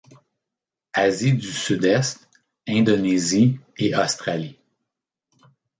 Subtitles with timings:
[0.93, 2.27] Asie du Sud-Est,
[2.67, 4.57] Indonésie et Australie.